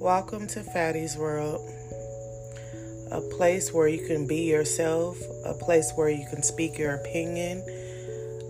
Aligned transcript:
Welcome 0.00 0.48
to 0.48 0.64
Fatty's 0.64 1.16
World, 1.16 1.60
a 3.12 3.20
place 3.20 3.72
where 3.72 3.86
you 3.86 4.04
can 4.04 4.26
be 4.26 4.42
yourself, 4.50 5.16
a 5.44 5.54
place 5.54 5.92
where 5.94 6.08
you 6.08 6.26
can 6.28 6.42
speak 6.42 6.76
your 6.76 6.94
opinion, 6.96 7.62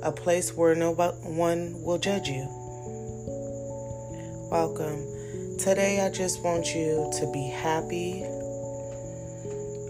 a 0.03 0.11
place 0.11 0.57
where 0.57 0.75
no 0.75 0.93
one 0.93 1.83
will 1.83 1.99
judge 1.99 2.29
you. 2.29 2.47
Welcome. 4.51 5.59
Today, 5.59 6.01
I 6.01 6.09
just 6.09 6.43
want 6.43 6.75
you 6.75 7.11
to 7.19 7.31
be 7.31 7.49
happy. 7.49 8.25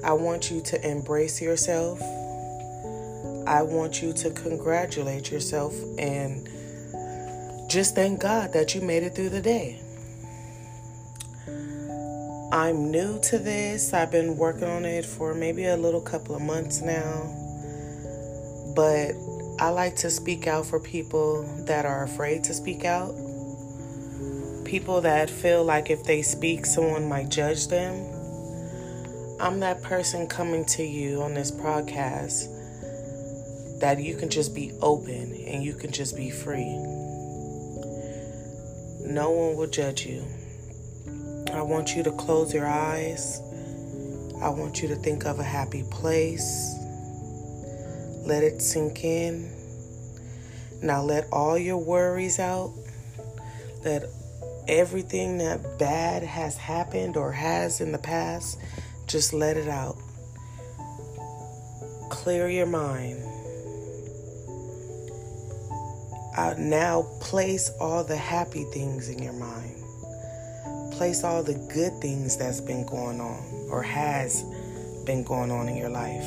I 0.03 0.13
want 0.13 0.51
you 0.51 0.61
to 0.61 0.91
embrace 0.91 1.41
yourself. 1.41 2.01
I 3.47 3.63
want 3.63 4.03
you 4.03 4.13
to 4.15 4.31
congratulate 4.31 5.31
yourself 5.31 5.73
and 5.99 6.49
just 7.71 7.95
thank 7.95 8.21
God 8.21 8.53
that 8.55 8.75
you 8.75 8.81
made 8.81 9.05
it 9.05 9.15
through 9.15 9.29
the 9.29 9.41
day. 9.41 9.81
I'm 12.53 12.91
new 12.91 13.21
to 13.21 13.39
this. 13.39 13.95
I've 13.95 14.11
been 14.11 14.37
working 14.37 14.65
on 14.65 14.85
it 14.85 15.05
for 15.05 15.35
maybe 15.35 15.67
a 15.67 15.77
little 15.77 16.01
couple 16.01 16.35
of 16.35 16.43
months 16.43 16.81
now. 16.81 17.37
But 18.75 19.13
I 19.61 19.69
like 19.69 19.95
to 19.97 20.11
speak 20.11 20.47
out 20.47 20.67
for 20.67 20.81
people 20.81 21.43
that 21.67 21.87
are 21.87 22.03
afraid 22.03 22.43
to 22.45 22.55
speak 22.55 22.85
out. 22.85 23.15
People 24.65 25.01
that 25.03 25.31
feel 25.31 25.65
like 25.65 25.91
if 25.91 26.03
they 26.05 26.23
speak, 26.23 26.67
someone 26.67 27.09
might 27.09 27.29
judge 27.29 27.69
them. 27.69 27.95
I'm 29.41 29.61
that 29.61 29.83
person 29.83 30.27
coming 30.27 30.65
to 30.67 30.83
you 30.83 31.23
on 31.23 31.35
this 31.35 31.51
podcast 31.51 32.49
that 33.81 34.01
you 34.01 34.17
can 34.17 34.29
just 34.29 34.55
be 34.55 34.73
open 34.83 35.35
and 35.47 35.63
you 35.63 35.75
can 35.75 35.93
just 35.93 36.17
be 36.17 36.31
free. 36.31 36.77
No 39.03 39.31
one 39.31 39.57
will 39.57 39.67
judge 39.67 40.05
you. 40.05 40.25
I 41.53 41.63
want 41.63 41.97
you 41.97 42.03
to 42.05 42.13
close 42.13 42.55
your 42.55 42.67
eyes. 42.67 43.41
I 44.41 44.49
want 44.51 44.81
you 44.81 44.89
to 44.89 44.95
think 44.95 45.25
of 45.25 45.41
a 45.41 45.45
happy 45.45 45.83
place. 45.91 46.75
Let 48.25 48.45
it 48.45 48.63
sink 48.63 49.05
in. 49.05 49.51
Now 50.81 51.03
let 51.03 51.27
all 51.33 51.59
your 51.59 51.79
worries 51.79 52.39
out. 52.39 52.73
Let 53.85 54.05
everything 54.69 55.39
that 55.39 55.79
bad 55.79 56.23
has 56.23 56.57
happened 56.57 57.17
or 57.17 57.33
has 57.33 57.81
in 57.81 57.91
the 57.91 57.99
past, 57.99 58.59
just 59.09 59.33
let 59.33 59.57
it 59.57 59.69
out. 59.69 59.99
Clear 62.11 62.49
your 62.49 62.67
mind. 62.67 63.19
Uh, 66.37 66.55
now 66.57 67.03
place 67.21 67.71
all 67.81 68.05
the 68.05 68.17
happy 68.17 68.65
things 68.73 69.09
in 69.09 69.21
your 69.21 69.33
mind 69.33 69.80
place 70.93 71.25
all 71.25 71.43
the 71.43 71.55
good 71.73 71.93
things 72.01 72.37
that's 72.37 72.61
been 72.61 72.85
going 72.85 73.21
on 73.21 73.69
or 73.71 73.83
has 73.83 74.45
been 75.07 75.25
going 75.25 75.51
on 75.51 75.69
in 75.69 75.77
your 75.77 75.89
life. 75.89 76.27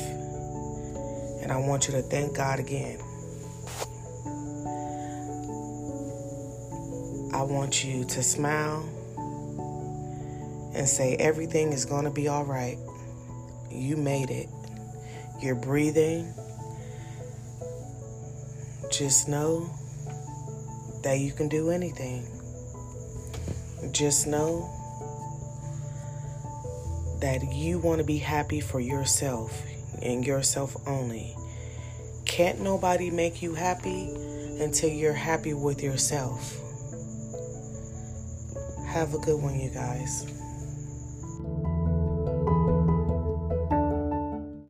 And 1.42 1.52
I 1.52 1.56
want 1.58 1.86
you 1.86 1.92
to 1.94 2.02
thank 2.02 2.36
God 2.36 2.58
again. 2.58 2.98
I 7.32 7.42
want 7.42 7.84
you 7.84 8.04
to 8.04 8.22
smile 8.22 8.88
and 10.74 10.88
say, 10.88 11.16
everything 11.16 11.72
is 11.72 11.84
going 11.84 12.04
to 12.04 12.10
be 12.10 12.28
all 12.28 12.44
right. 12.44 12.78
You 13.70 13.96
made 13.96 14.30
it. 14.30 14.48
You're 15.40 15.54
breathing. 15.54 16.32
Just 18.90 19.28
know 19.28 19.70
that 21.02 21.18
you 21.18 21.32
can 21.32 21.48
do 21.48 21.70
anything. 21.70 22.26
Just 23.92 24.26
know 24.26 24.70
that 27.20 27.42
you 27.52 27.78
want 27.78 27.98
to 28.00 28.04
be 28.04 28.18
happy 28.18 28.60
for 28.60 28.80
yourself 28.80 29.62
and 30.02 30.26
yourself 30.26 30.76
only. 30.86 31.34
Can't 32.26 32.60
nobody 32.60 33.10
make 33.10 33.42
you 33.42 33.54
happy 33.54 34.10
until 34.60 34.90
you're 34.90 35.12
happy 35.12 35.54
with 35.54 35.82
yourself. 35.82 36.56
Have 38.86 39.14
a 39.14 39.18
good 39.18 39.40
one, 39.40 39.58
you 39.58 39.70
guys. 39.70 40.33